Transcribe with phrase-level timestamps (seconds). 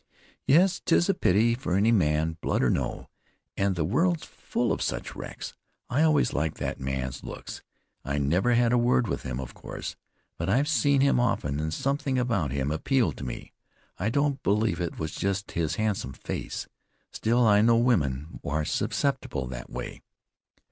[0.47, 3.07] "Yes,'tis a pity for any man, blood or no,
[3.55, 5.53] and the world's full of such wrecks.
[5.91, 7.61] I always liked that man's looks.
[8.03, 9.95] I never had a word with him, of course;
[10.39, 13.53] but I've seen him often, and something about him appealed to me.
[13.99, 16.67] I don't believe it was just his handsome face;
[17.11, 20.01] still I know women are susceptible that way."